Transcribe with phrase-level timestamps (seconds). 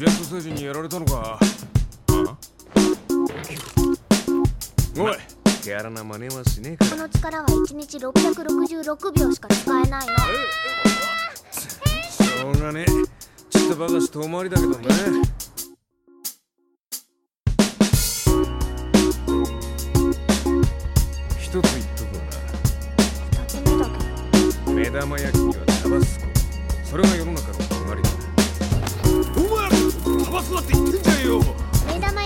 [0.00, 1.38] ジェット星人にやられたのか？
[4.96, 5.12] おい！
[5.62, 6.86] 手荒な真似はしねえか。
[6.86, 10.16] この力は1日666秒しか使えないの。
[11.52, 12.90] しょうがねえ。
[13.50, 14.78] ちったばかし遠回りだけどね。
[21.38, 21.64] 一つ言っ
[21.94, 22.16] とく
[23.68, 23.84] わ
[24.66, 24.72] な。
[24.72, 26.24] 目目玉焼きにはタバスコ。
[26.84, 28.08] それが世の中の決まりだ。
[30.40, 31.42] 壊すなって言ってんよ。
[31.86, 32.22] 目玉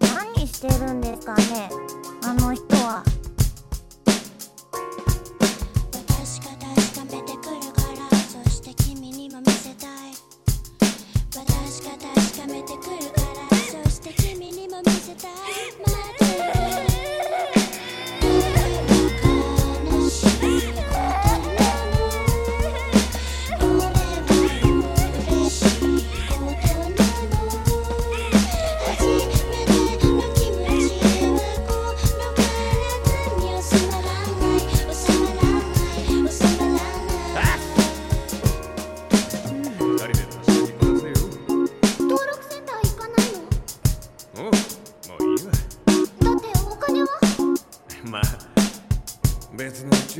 [0.00, 1.70] 何してるんですかね
[2.22, 3.02] あの人は。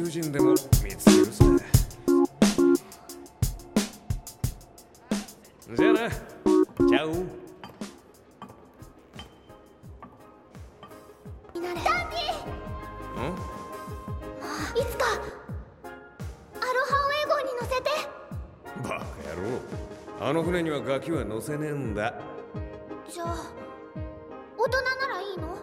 [0.05, 1.33] 人でも見つけるぜ
[5.77, 6.09] じゃあな
[11.75, 13.35] ダンディん
[14.79, 15.05] いつか
[16.55, 16.95] アロハ
[17.43, 17.91] に乗せて
[18.83, 19.37] バカ野
[20.21, 22.15] 郎あの船にはガキは乗せねえんだ
[23.09, 23.51] じゃあ
[24.59, 25.57] 大人ならいいの？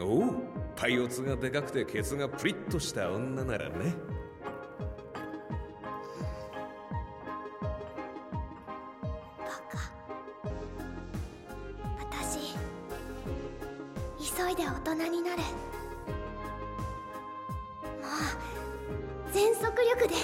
[0.00, 0.53] おう。
[0.76, 3.94] パイオツがでかくてケツがプリッとした女ならね。
[11.98, 12.54] 私
[14.18, 15.42] 急いで大人になる。
[15.42, 15.44] も
[19.28, 20.14] う全速力で。